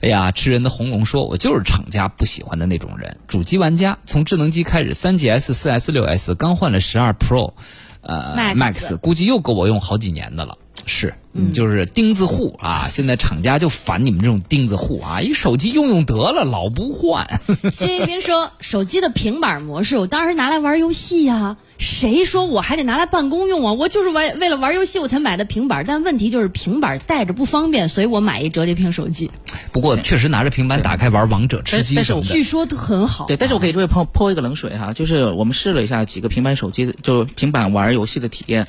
[0.00, 3.18] 哎呀，吃人的红龙说，我就是厂家不喜欢的那种人。
[3.28, 7.52] 主机玩家，从智能机开始，三 GS、四 S、六 S，刚换了十二 Pro，
[8.00, 10.58] 呃，Max，估计又够我用好几年的了。
[10.84, 11.14] 是。
[11.38, 12.88] 嗯就是钉子户啊！
[12.90, 15.20] 现在厂家就烦你们这种钉子户啊！
[15.20, 17.26] 一手机用用得了，老不换。
[17.70, 21.58] 谢一冰说，手机的平板模式，我当时拿来玩游戏呀。
[21.76, 23.74] 谁说我还得拿来办公用啊？
[23.74, 29.30] 我就是玩为了玩游戏我才买的平板，但问题就是平板带着不方便，所以我买一折叠屏手机。
[29.72, 33.26] 不过确实拿着平板打开玩王者、吃鸡什么的，据说都很好。
[33.26, 38.66] 对，但是我给这位朋友泼一个冷水哈，就是我们试了一下几个平板手机，就平板玩游戏的体验，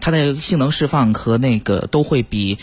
[0.00, 2.58] 它的性能释放和那个都会比。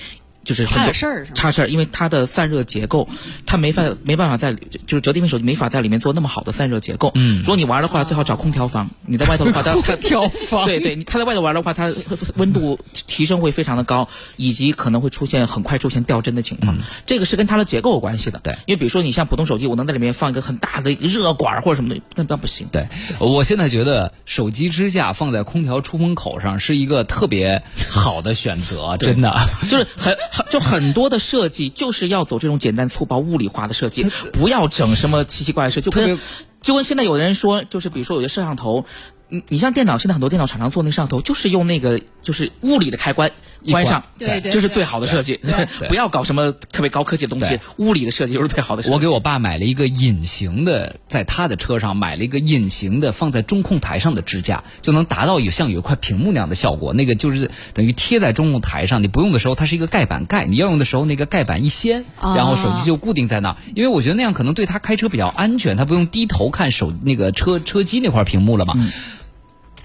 [0.46, 3.10] 就是差点事儿，差事儿，因为它的散热结构，
[3.46, 7.12] 它没法没办法在就是折叠屏手机没法在里面做那么好的散热结构。
[7.16, 8.90] 嗯，如果你玩的话，最好找空调房。
[9.08, 10.66] 你在外头的话， 它空调房。
[10.66, 11.92] 对对，它在外头玩的话，它
[12.36, 16.78] 温度提升会非常的高，以及可能会出现很快出现掉帧的情况。
[17.06, 18.40] 这个是跟它的结构有关系的。
[18.44, 22.68] 对，因为比如说你像普通手机，我能在里面放一个很大的热管或者什么的，那那不行。
[22.72, 22.88] 对，
[23.20, 29.34] 我现在觉得手机支架放在空调出风口上是一个特别好的选择，真的，
[29.70, 31.16] 就是很很就很多的。
[31.18, 36.20] 设计就是要走这种简单粗暴、物理化的设计，不要整什么奇奇怪怪事，就跟
[36.62, 38.86] 就跟现在有的人说，就是比如说有些摄像头。
[39.28, 43.32] 你你像电脑，现在很多电脑厂商做那摄像头，就是用那个就是物理的开关
[43.72, 45.40] 关上，对，这是最好的设计。
[45.90, 48.84] 不要搞什么特别高科技的东西，物理的设计就是最好的。
[48.84, 48.94] 设计。
[48.94, 56.94] 我给我爸买了一个隐形的，在他的车上买了一个隐形的，放在中控台上的支架，就能达到有像有一块屏幕那样的效果。
[56.94, 63.58] 那个就是等于贴在中控台上，你不用的时候它是一个盖板盖，你要用的时候那个盖板一掀，然后手机就固定在那儿。
[63.74, 68.76] 因为我觉得那样可能对他开车比较安全，他不用低头看手那个车车机那块屏幕了嘛。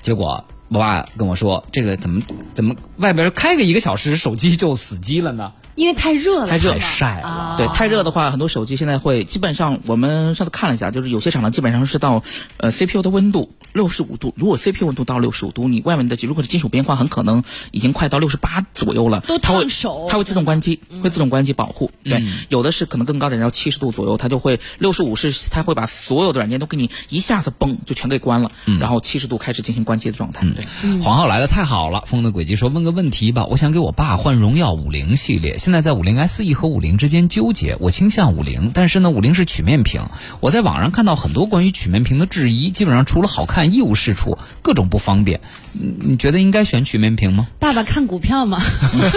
[0.00, 2.22] 结果我爸跟我说：“这个怎么
[2.54, 7.54] 怎么外边开个一个小时，手机就死机了呢？”因为太热了，太热晒了。
[7.56, 12.22] 对，太热的话，很多手机现在会基本上，我们上次看了一下，就是有些厂商基本上是到
[12.58, 14.34] 呃 CPU 的温度六十五度。
[14.36, 19.20] 如果 CPU 温度到六十五度，你外面的如果是金属边框，很可能已经快到六十八左右了。
[19.20, 20.06] 都烫手。
[20.10, 21.90] 它会自动关机，会自动关机保护。
[22.04, 30.46] 对，有的是可能更高点，要七十度左右，它就会六十五是它会把所有的软件都给你一下子崩就全给关了，然后七十度开始进行关机的状态。
[30.54, 32.02] 对，黄浩来的太好了。
[32.06, 36.50] 风的轨迹说问个问题吧，我想给我爸换荣耀五零系列，现在在五零 SE。
[36.60, 40.02] 和五零之间纠结，我倾向五零，但是呢，五零是曲面屏。
[40.40, 45.40] 我在网上看到很多关于曲面屏的质疑，基本上除了好看一无是处，各种不方便。
[45.72, 47.46] 你觉得应该选曲面屏吗？
[47.58, 48.60] 爸爸看股票吗？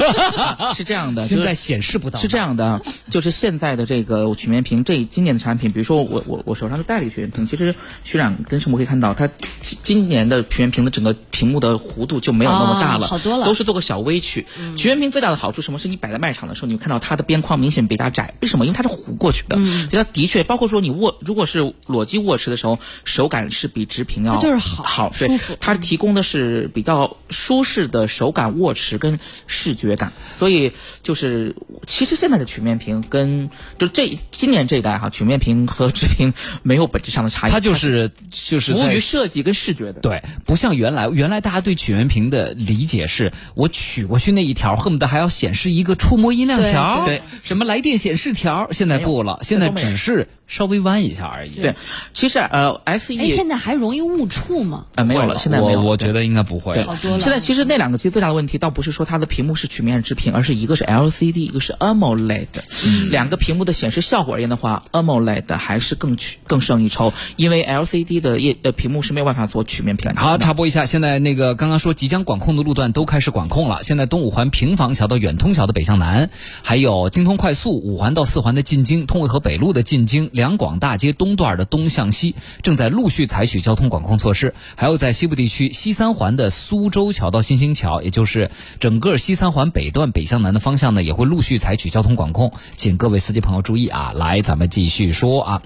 [0.76, 2.20] 是这样的， 现在显示不到。
[2.20, 9.28] 是这样的，就是现在的这个曲面屏，这今年的产品，比如说我我我手上是代理曲面屏，其实徐冉跟什么可以看到，它
[9.62, 14.46] 今年的曲面屏的整个屏幕的弧度就没有那么大了，好多了，都是做个小微曲。
[14.78, 15.80] 曲面屏最大的好处什么？
[15.80, 18.36] 是你摆在卖场的时候，你会看到它的边框明显比它窄。
[18.39, 18.65] 为什么？
[18.65, 19.56] 因为它是弧过去的。
[19.58, 25.58] 嗯，它的确，包括说你握，如果是裸机握持的时候，手感是比直屏要就是好，好舒服。
[25.60, 30.13] 它提供的是比较舒适的手感、握持跟视觉感。
[30.38, 31.56] 所以就是，
[31.88, 37.52] 其实现在的曲面屏跟就这今年这一代哈，曲面屏和直屏没有本质上的差异。
[37.52, 40.00] 它就是就是服务于设计跟视觉的。
[40.02, 48.68] 对，不像原来，原来大家对曲面屏的理解是，我取过去那一条，恨不得还要显示一个触摸音量条，对，什么来电显示条。
[48.72, 50.28] 现在不了，现在只是。
[50.54, 51.56] 稍微弯一下而已。
[51.56, 51.74] 对，
[52.13, 54.86] 其实呃，S E 现在还容易误触吗？
[54.94, 55.82] 呃，没有了，现在没有。
[55.82, 56.74] 我觉得应该不会。
[56.74, 57.20] 对，好多了。
[57.20, 62.46] 现在其实那两个其实最大的问题，倒不是说它的屏幕是曲面直屏，而是一个是 L C D，一个是 AMOLED。
[62.86, 63.10] 嗯。
[63.10, 70.13] 两个屏幕的显示效果而言的话，AMOLED 还是更曲更胜一筹，因为 L C D 的页呃屏幕是没有办法做曲面屏。
[70.13, 73.80] 好，插播一下，现在那个刚刚说即将管控的路段都开始管控了。
[73.82, 76.30] 现在东五环平房桥到远通桥的北向南，
[76.62, 81.13] 还有京通快速五环到四环的进京，通渭河北路的进京，两广大街。
[81.13, 94.12] 东段的东向西正在陆续采取交通管控措施，还有在西部地区西三环的苏州桥到新兴桥，也就是整个西三环北段北向南的方向呢，也会陆续采取交通管控，请各位司机朋友注意啊！
[94.15, 95.62] 来，咱们继续说啊，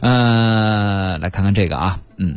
[0.00, 2.36] 呃，来看看这个啊，嗯。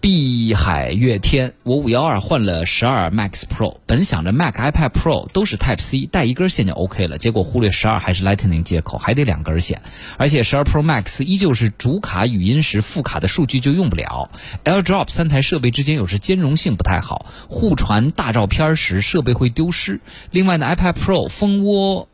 [0.00, 9.82] 碧海月天，我五幺二换了十二 Max Pro，本想着 Mac、iPad Pro 都是 Type C，带一根线就 OK 了，结果忽略十二还是 Lightning 接口，还得两根线，
[10.16, 14.30] 而且十二 Pro Max 依旧是主卡语音时副卡的数据就用不了
[14.64, 20.00] ，AirDrop 三台设备之间有时兼容性不太好，互传大照片时设备会丢失。
[20.30, 22.08] 另外呢，iPad Pro 蜂窝。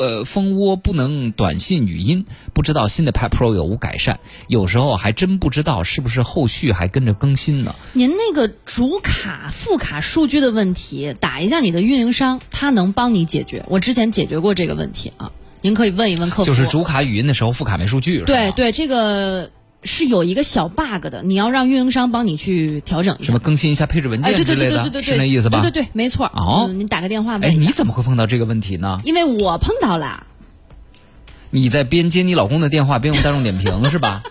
[0.00, 4.18] 呃，蜂窝不能短信语音，不知道新的 Pad Pro 有无改善？
[4.48, 7.74] 有时候还真不知道是不是后续还跟着更新呢？
[7.92, 13.62] 您那个主卡副卡数据的问题，打一下你的运营商，他能帮你解决。
[13.68, 16.44] 我之前解决过这个问题啊，您可以问一问客服。
[16.44, 18.22] 就是主卡语音的时候副卡没数据。
[18.24, 19.50] 对对，这个
[19.82, 23.38] 是有一个小 bug 的，你要让运营商帮你去调整一下什么。
[23.38, 25.60] 更新一下配置文哎，对对件之类的，对对对对对，是那意思吧？
[25.62, 26.26] 对对对，没错。
[26.26, 27.50] 哦嗯你打个电话哎。
[27.54, 29.00] 你怎么会碰到这个问题呢？
[29.04, 30.26] 因为我碰到了，
[31.50, 34.22] 你在边接你老公的电话边用大众点评是吧？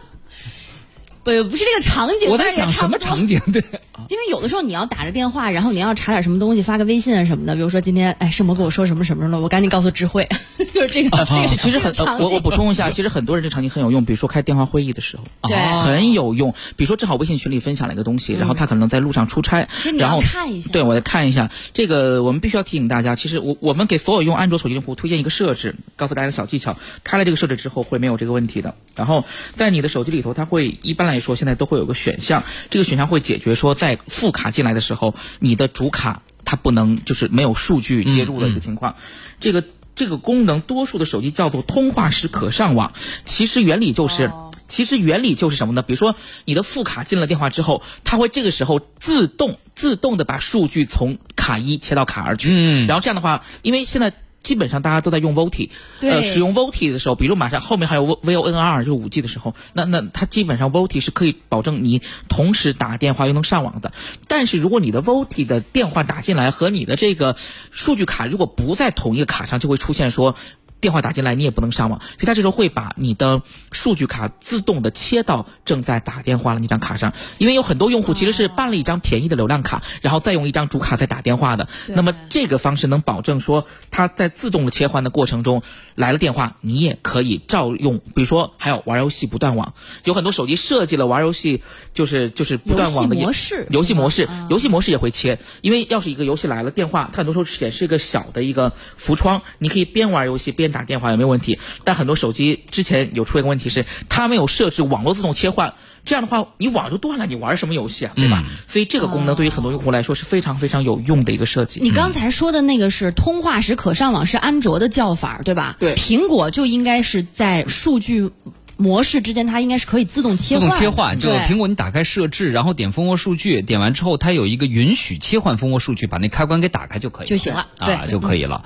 [1.43, 2.29] 不不是这个场景。
[2.29, 3.39] 我在想什么场景？
[3.53, 3.63] 对，
[4.09, 7.55] 因为有的时候你要打着电话，然后你要查点什么东西，发个微信啊什么的。
[7.55, 10.27] 比如说今天，哎，盛博跟我说什么什么了，我赶紧告诉智慧，
[10.73, 11.09] 就是这个。
[11.25, 16.53] 这个其其实很，呃，这个我我补充一下，其实很多人这场景很有用，比如说开电话会议的时候，对哦很有用。
[16.75, 28.73] 比如说正好微信群里分享了一个东西，然后他可能在路上出差，然后看一下对我再看一下这个，我们必须要提醒大家，其实我我们给所有用安卓手机用户推荐一个设置，告诉大家一个小技巧，开了这个设置之后会没有这个问题的。
[28.95, 29.23] 然后
[29.55, 38.95] 在你的手机里头，它会一般来说现在都会有个选项，这个选项会解决说在副卡进来的时候，你的主卡它不能就是没有数据接入的一个情况。
[39.39, 39.63] 这个
[39.95, 42.93] 这个功能，多数的手机叫做通话时可上网，
[43.25, 44.25] 其实原理就是。
[44.25, 45.81] 哦其实原理就是什么呢？
[45.81, 52.49] 比如说你的副卡进了电话之后，它会这个时候自动自动的把数据从卡一切到卡二去。
[52.51, 55.69] 嗯然后这样的话，因为现在基本上大家都在用 VoLTE，
[56.01, 63.91] 呃，使用 VoLTE 的时候，比如马上后面还有 VONR 就是五 G 的时候，那那它基本上 VoLTE 是可以保证你同时打电话又能上网的。
[64.27, 67.35] 但是如果你的 VoLTE 的电话打进来和你的这个
[67.71, 70.35] 数据卡如果不在同一个卡上，就会出现说。
[70.81, 81.67] 电话打进来，你也不能上网，所以它这时候会把你的数据卡自动的切到正在打电话的那张卡上，因为有很多用户其实是办了一张便宜的流量卡，然后再用一张主卡再打电话的。
[81.87, 85.61] 那么这个方式能保证说，它在自动的切换的过程中
[85.95, 87.99] 来了电话，你也可以照用。
[87.99, 89.73] 比如说还有玩游戏不断网，
[90.05, 91.61] 有很多手机设计了玩游戏
[91.93, 101.59] 就是就是不断网的游戏模式游戏模式啊，游戏模式也会切，因为要是一个游戏来了，电话它很多时候显示一个小的一个浮窗，你可以边玩游戏边打电话也没有问题。
[101.83, 105.73] 但很多手机之前有出现一个问题是，它没有设置网络自动切换，
[106.05, 108.43] 这样的话你网就断了，你玩什么游戏啊，对吧？
[108.67, 111.79] 所以这个功能对于很多用户来说是非常非常有用的一个设计。
[111.81, 115.77] 你刚才说的那个是通话时可上网，是安卓的叫法，对吧？
[115.79, 118.31] 对苹果就应该是在数据
[118.77, 120.69] 模式之间，它应该是可以自动切换自。
[120.69, 128.63] 动切换，就苹果你打开设置，然后点蜂窝数据，点完之后它有一个允许切换蜂窝数据，把那开关给打开就可以了就行了啊，就可以了。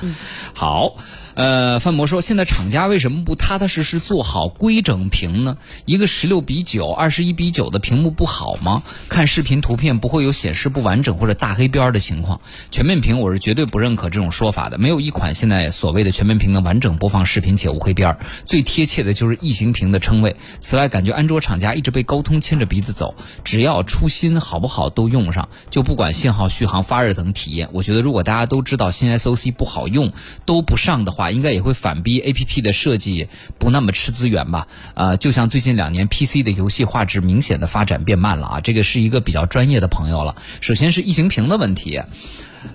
[0.53, 0.97] 好，
[1.35, 5.57] 呃，范博说，现在厂家为什么不踏踏实实做好规整屏呢？
[5.85, 8.83] 一个十六比九、二十一比九的屏幕不好吗？
[9.09, 12.39] 看视频图片不会有显示不完整或者大黑边儿的情况。
[12.69, 18.19] 全面屏我是绝对不认可这种说法的，没有一款现在所谓的全面屏能完整播放视频且无黑边儿。
[18.45, 20.35] 最贴切的就是异形屏的称谓。
[20.59, 27.69] 此外，感觉安卓厂家一直被高通牵着鼻子走，只要出新好不好都用上，就不管信号、续航、发热等体验。
[27.73, 30.13] 我觉得如果大家都知道新 SOC 不好用，
[30.45, 34.67] 都不上的话，啊应该也会反逼 APP 的设计不那么吃资源吧。
[34.93, 40.35] 啊，就像最近两年 PC 的游戏画质明显的发展变慢了啊，这个是一个比较专业的朋友了。
[40.61, 42.01] 首先是异形屏的问题。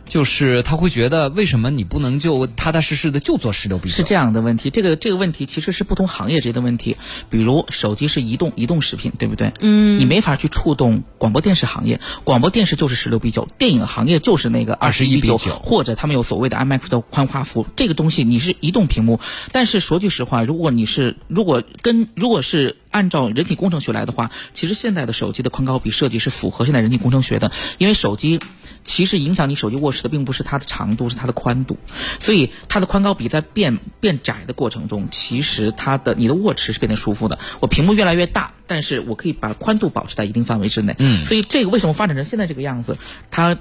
[0.06, 3.96] 就是他会觉得，为什么你不能就踏踏实实的就做十六比九？
[3.96, 6.96] 是这样的问题，这个这个问题其实是不同行业之间的问题。
[7.30, 9.52] 比如手机是移动移动视频，对不对？
[9.60, 19.20] 嗯，你没法去触动广播电视行业，广播电视就是十六比九，电影行业就是那个二十一比九，或者他们有所谓的 IMAX 的宽画幅，这个东西你是移动屏幕。
[19.52, 28.40] 但是说句实话，如果你是如果跟如果是按照人体工程学来的话，其实现在的手机的宽高比设计是符合现在人体工程学的，因为手机
[28.88, 31.76] 其实影响你手机握持的并不是它的长度，是它的宽度，
[32.18, 37.38] 所以它的宽高比在变变窄的过程中，其实它的你的握持是变得舒服的。
[37.60, 40.96] 我屏幕越来越大，但是我可以把宽度保持在一定范围之内。
[40.98, 42.96] 嗯所以这个为什么发展成现在这个样子，
[43.30, 43.58] 它。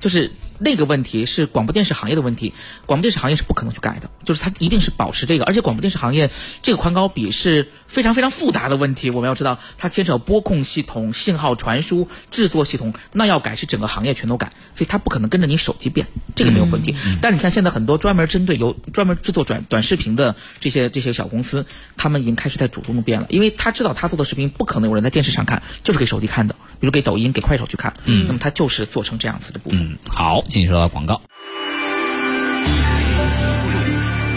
[0.00, 2.52] 就是那个问题是广播电视行业的问题，
[2.86, 6.30] 广播电视行业是不可能去改的，就是它一定是保持这个，而且广播电视行业
[6.62, 16.94] 这个宽高比是非常非常复杂的问题，我们要知道它牵扯播控系统、信号传输、制作系统，那要改是整个行业全都改，所以它不可能跟着你手机变，这个没有问题。
[17.20, 21.64] 但是你看现在很多专门针对有专门制作短短视频的这些这些小公司，
[21.96, 29.80] 他们已经开始在主动的变了，因为他知道他做的视频不可能有人在电视上看，就是给手机看的，比如给抖音、给快手去看，嗯，那么他就是做成这样子的部分。
[29.80, 31.20] 嗯，好，进入广告。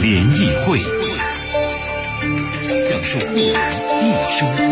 [0.02, 0.80] 联谊会，
[2.80, 3.54] 享受互联
[4.02, 4.66] 易生活，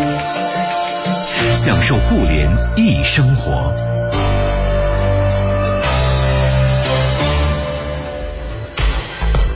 [1.56, 3.99] 享受互联易生活。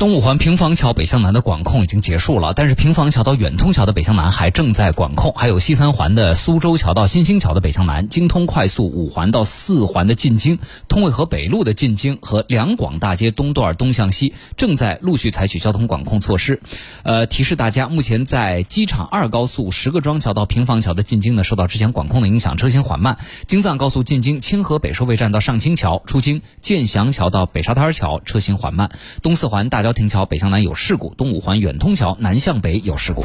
[0.05, 16.61] 东五环平房桥北向南的管控已经结束了，但是平房桥到远通桥的北向南还正在管控，还有西三环的苏州桥到新兴桥的北向南，京通快速五环到四环的进京，通渭河北路的进京和两广大街东段东向西正在陆续采取交通管控措施。
[17.03, 23.17] 呃，提示大家，目前在机场二高速石各庄桥到平房桥的进京呢，受到之前管控的影响，车型缓慢。
[23.47, 28.91] 京藏高速进京清河北收费站到上清桥出京建祥桥到北沙滩桥车型缓慢。
[29.23, 33.25] 东四环大交亭桥北向南有事故，东五环远通桥南向北有事故。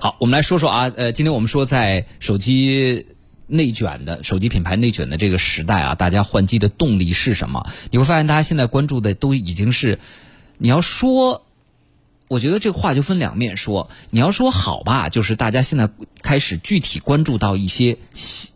[0.00, 3.06] 好，我们来说说啊，呃，今天我们说在手机
[3.48, 7.66] 内卷的手机品牌内卷的这个时代啊，大家换机的动力是什么？
[7.90, 9.98] 你会发现，大家现在关注的都已经是，
[10.58, 11.42] 你要说，
[12.28, 13.90] 我觉得这个话就分两面说。
[14.10, 15.90] 你要说好吧，就是大家现在
[16.22, 17.96] 开始具体关注到一些，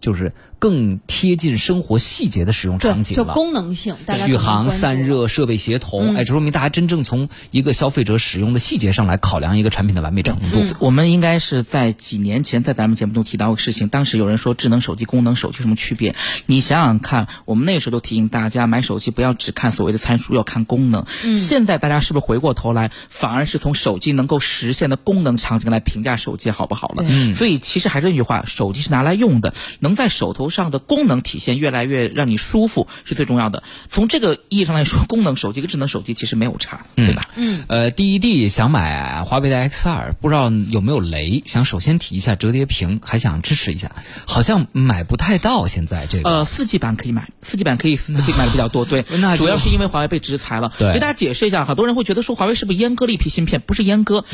[0.00, 0.32] 就是
[0.62, 3.34] 更贴近生活细节的使用场景了。
[3.34, 10.64] 功能性，大家续航、散热、设备协同，哎，这说明大家真正从一个消费者使用的细节上来考量一个产品的完美程度。
[10.78, 16.14] 我们应该是在几年前在咱们节目中提到过事情，当时有人说智能手机、功能手机有什么区别？
[16.46, 21.04] 你想想看，我们那时候都提醒大家买手机不要只看所谓的参数，要看功能。
[21.36, 27.04] 现在大家是不是回过头来，反而是从手机能够实现的功能场景来评价手机好不好了？
[27.34, 33.64] 所以其实还是那句话，手机是拿来用的，能在手头上的功能体现越来越让你舒服是最重要的。
[33.88, 37.22] 从这个意义上来说，功能手机跟智能手机其实没有差，对吧？
[37.34, 43.90] 嗯呃，DED 想买华为的 X 2不知道有没有雷，想首先提一下折叠屏，还想支持一下，
[44.26, 46.30] 好像买不太到现在这个。
[46.30, 50.72] 呃，四 G 版可以买，四 G 版可以可以买的比较多，对那，主要是因为华为被制裁了。
[50.78, 53.62] 对给大家解释一下，很多人会觉得说华为是不是阉割了一批芯片？
[53.64, 54.24] 不是阉割，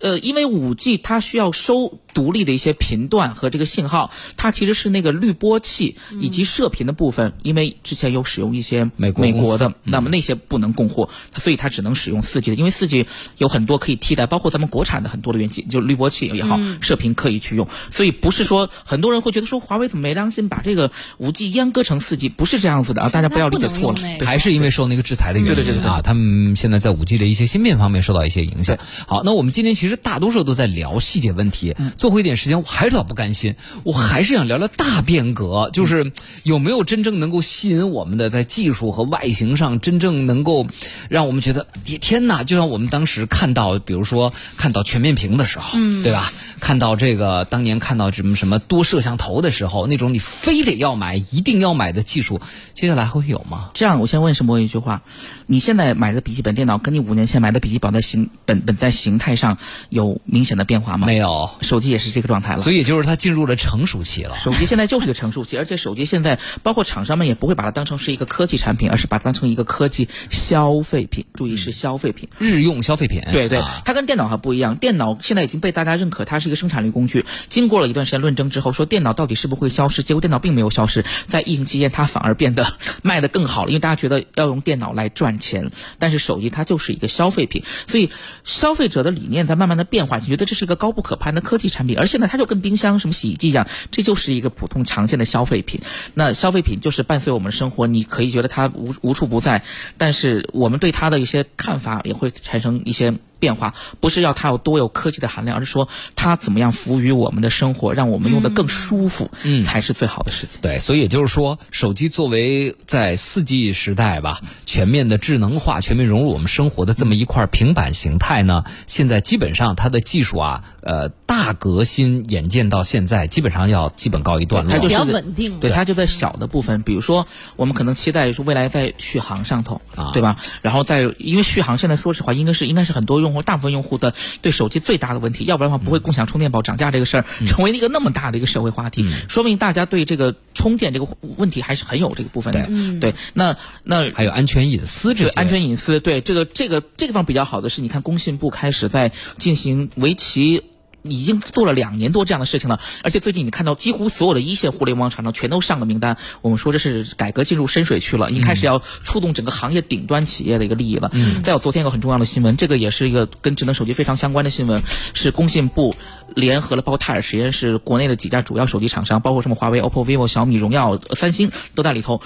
[0.00, 13.06] 呃，因为五 G 它需要收独立的一些频段和这个信号，它其实是那个滤波器以及射频的部分，因为之前有使用一些美国美国的那么那些不能供货，所以它只能使用四 G 的，因为四 G
[13.38, 23.98] 有很多可以替代，包括咱们国产的很多的元器，就滤波器也好，射频可以去用，所以不是说很多人会觉得说华为怎么没良心把这个五 G 阉割成四 G，不是这样子的啊，大家不要理解错了。
[24.24, 25.90] 还是因为受那个制裁的原因对对对对对。
[25.90, 28.78] 啊，他们现在在五 G 的一些芯片方面受到一些影响。
[29.06, 36.10] 好，那我们今天其实大多数都在聊细节问题，嗯最后一点时间我还是老不甘心，我还是想聊聊大变革，就是
[36.42, 40.66] 有没有真正能够吸引我们的在技术和外形上真正能够
[41.08, 42.42] 让我们觉得，天天哪！
[42.42, 46.32] 就像我们当时看到，比如说看到全面屏的时候，对吧？
[46.58, 52.40] 看到这个当年看到什么什么多摄像头的时候，那种你非得要买、一定要买的技术，
[52.72, 53.70] 接下来还会有吗？
[53.74, 55.02] 这样，我先问沈博一句话：
[55.46, 59.58] 你现在买的笔记本电脑，跟你五年前买的笔记本在形本本在形态上
[59.88, 61.06] 有明显的变化吗？
[61.06, 62.60] 没有，手机也是这个状态了。
[62.60, 64.36] 所以就是它进入了成熟期了。
[64.36, 71.24] 手机现在就是个成熟期，而且手机现在包括厂商们也不会把它当成是一个科技产品，而是把它当成一个科技消费品。
[71.34, 72.28] 注意是消费品。
[72.38, 74.76] 日用消费品，对对啊，它跟电脑还不一样。
[74.76, 77.24] 电脑现在已经被大家认可，它是一个生产力工具。
[77.48, 80.02] 经过了一段时间论证之后，说电脑到底是不是会消失？
[80.02, 85.70] 结果电脑并没有消失，在疫情期间它反而变得卖得更好了，因为大家觉得要用电脑来赚钱。
[85.98, 88.10] 但是手机它就是一个消费品，所以
[88.44, 95.80] 消费者的理念在慢慢慢的变化，你觉得这是一个高不可攀的科技产品，而现在它就跟冰箱、什么洗衣机一样，这就是一个普通常见的消费品。
[96.14, 99.64] 那消费品就是伴随我们生活，你可以觉得它无无处不在，
[99.98, 103.12] 但是我们对它的一些看法也会产生一些。
[103.46, 110.58] 变化不是要它有多有科技的含量，而是说它怎么样服务于我们的生活，让我们用的更舒服，嗯才是最好的事情。
[110.60, 124.72] 对，所以也就是说，手机作为在四 G 时代吧，全面的智能化、全面融入我们生活的这么一块平板形态呢，现在基本上它的技术啊，呃，大革新眼见到现在，基本上要基本告一段落。
[124.72, 130.36] 它就是比较稳定了对，它就在小的部分，比如说我们可能期待说未来在续航上头，啊对吧？
[130.62, 142.68] 然后在因为续航现在说实话，应该是应该是很多用户大部分用户的对手机最大的问题，要不然的话不会共享充电宝涨价这个事儿成为一个那么大的一个社会话题，说明大家对这个充电这个问题还是很有这个部分的。
[143.00, 150.62] 对，那那还有安全隐私这些，对安全隐私，对这个这个这个方面比较好的是，你看工信部开始在进行为期。
[151.10, 156.16] 已经做了两年多这样的事情了，而且最近你看到几乎所有的一线互联网厂商全都上了名单。
[156.42, 161.10] 我们说这是改革进入深水区了，已经开始要触动整个行业顶端企业的一个利益了。
[161.14, 164.82] 嗯，再有昨天一个很重要的新闻，这个也是一个跟智能手机非常相关的新闻，
[165.14, 165.94] 是工信部
[166.34, 172.20] 联合了包括泰尔实验室国内的几家主要手机厂商，包括什么华为、OPPO、vivo、小米、荣耀、三星都在里头，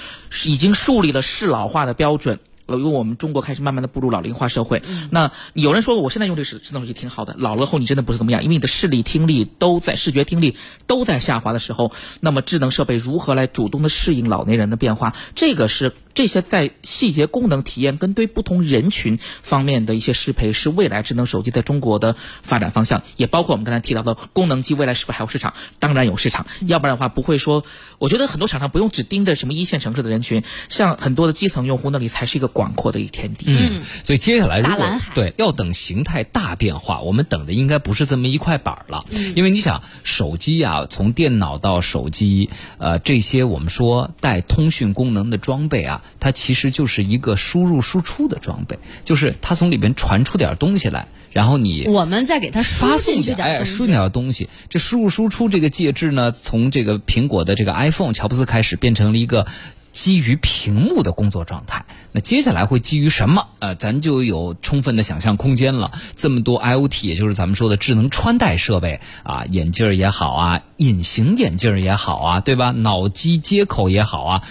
[0.46, 2.38] 已经树立了适老化的标准。
[2.70, 10.56] 呃因为我们中国开始慢慢的步入老龄化社会，那有人说我现在用这个智能手机挺好的，老了后你真的不是怎么样，因为你的视力、听力都在视觉、听力
[10.86, 23.02] 都在下滑的时候，那么智能设备如何来主动的适应老年人的变化，这个是这些在细节、功能体验跟对不同人群方面的一些适配，是未来智能手机在中国的发展方向。
[23.16, 25.54] 也包括我们刚才提到的功能机，未来是不是还有市场？
[25.78, 27.64] 当然有市场，要不然的话不会说。
[27.98, 33.44] 我觉得很多厂商不用只盯着什么一线城市的人群，像很多的基层用户那里才是一个广阔的一天地。
[33.48, 39.04] 嗯，所以接下来如果对要等形态大变化，我们等的应该不是这么一块板儿了，
[39.36, 42.48] 因为你想手机啊，从电脑到手机，
[42.78, 54.48] 呃，这些我们说带通讯功能的装备啊，它其实就是一个输入输出的装备，就是它从里边传出点东西来，然后你我们再给它发输送点哎，点输进点东西。
[54.68, 59.46] 这输入输出这个介质呢，从这个苹果的这个 iPhone 乔布斯开始，变成了一个
[59.92, 61.84] 基于屏幕的工作状态。
[62.12, 63.46] 那接下来会基于什么？
[63.61, 65.92] 呃，咱就有充分的想象空间了。
[66.16, 72.72] 这么多 IoT，也就是咱们说的智能穿戴设备啊，眼镜儿也好啊，隐形眼镜儿也好啊，对吧？
[72.72, 74.42] 脑机接口也好啊。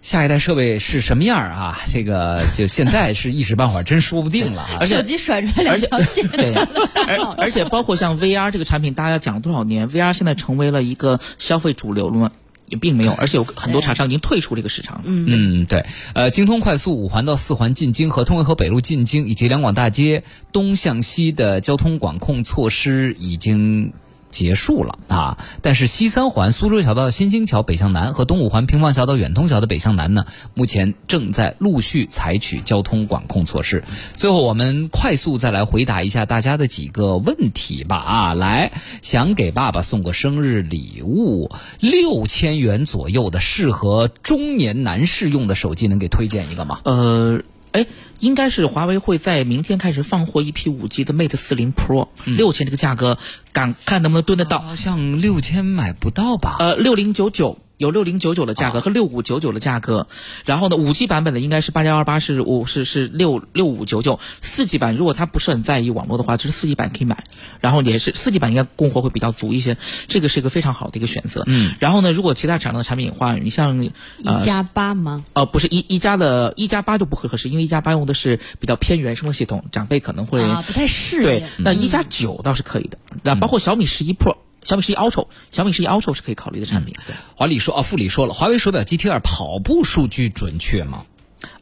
[0.00, 1.78] 下一代设备是什么样儿啊？
[1.92, 4.76] 这个就现在是一时半会儿真说不定了啊。
[4.80, 12.30] 而且手机甩出来两条线， 对，而而且包括像 VR 这个产品，大家讲了多少年，VR 现在成为了一个消费主流了吗？
[12.66, 15.02] 也并没有，而且有很多厂商已经退出这个市场了。
[15.04, 15.84] 嗯，嗯，对，
[16.14, 20.22] 呃，京通快速五环到四环进京和通惠河北路进京以及两广大街
[20.52, 23.92] 东向西的交通管控措施已经。
[24.30, 30.24] 结束了啊，但是西三环苏州桥到新兴桥北向南和东五环平房桥到远通桥的北向南呢，
[30.54, 33.84] 目前正在陆续采取交通管控措施。
[34.14, 38.72] 最后，我们快速再来回答一下大家的几个问题吧啊，来，
[39.02, 41.50] 想给爸爸送个生日礼物，
[41.80, 46.80] 六千元左右的适合中年男士用的手机，能给推荐一个吗？
[46.84, 47.40] 呃，
[47.72, 47.86] 哎，
[48.18, 53.18] 应该是华为会在明天开始放货一批五 G 的 Mate 四零 Pro，六千这个价格，
[53.52, 54.58] 敢看能不能蹲得到？
[54.60, 56.56] 好像六千买不到吧？
[56.58, 60.06] 呃，六零九九有六零九九的价格和六五九九的价格，
[60.44, 67.24] 然后呢，五 G 版本的应该是八加二八是五是是六六五九九，四 G 版如果他不是很在意网络的话，就是四 G 版可以买，
[67.58, 69.78] 然后也是四 G 版应该供货会比较足一些，
[70.08, 71.42] 这个是一个非常好的一个选择。
[71.46, 73.78] 嗯，然后呢，如果其他厂商的产品的话，你像
[74.26, 75.24] 呃一加八吗？
[75.32, 81.64] 呃，不是一一加的，一加八就不会合适，因为一加八用的是比较偏原生的系统，长辈可能会、啊，不太适应对应。。
[81.64, 86.94] 那一加九倒是可以的，那包括小米十一 Pro、小米十一 Ultra、小米十一 Ultra 是可以考虑的产品。
[87.06, 91.04] 对，华理说啊，副理说了，华为手表 GT 二跑步数据准确吗？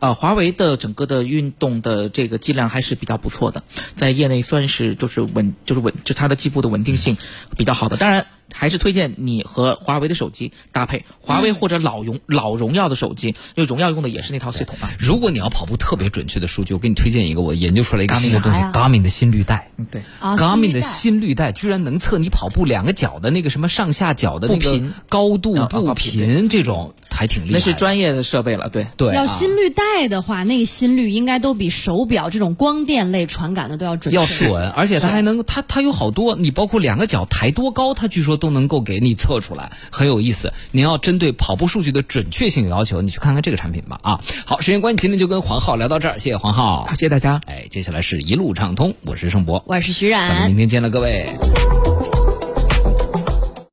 [0.00, 3.62] 呃，华为的整个的运动的这个剂量还是比较不错的，
[3.96, 7.16] 在业内算是就是稳，就是稳，就它的计步的稳定性
[7.56, 7.96] 比较好的。
[7.96, 14.90] 当然，还是推荐你和华为的手机搭配，华为或者老荣、老荣耀的手机，因为荣耀用的也是那套系统啊。
[14.98, 19.70] 如果你要跑步特别准确的数据，我给你推荐一个，我研究出来一个 Garmin 新的东西，Garmin 的心率带。
[19.76, 20.02] 嗯，对。
[20.20, 27.52] 啊 Garmin 的心心率带居然能测你跑步两个脚的那个什么上下脚的那个步频高度步频频，这种还挺厉害。
[27.54, 28.86] 那是专业的设备了，对。
[28.98, 34.20] 对啊要心率带的话，那个心率应该都比手表这种光电类传感的都要准确。
[34.20, 40.50] 要准，而且它还能，它它有好多，你包括两个脚抬多高，它据说都能够给你测出来，很有意思。
[40.70, 44.20] 你要针对跑步数据的准确性有要求，你去看看这个产品吧啊。
[44.46, 46.90] 好，时间关系，今天就跟黄浩聊到这儿，谢谢黄浩好，。
[46.90, 47.38] 谢谢大家。
[47.44, 50.56] 哎，接下来是一路畅通，我是盛博，我是徐冉咱们明。
[50.58, 51.26] 天见了，各位。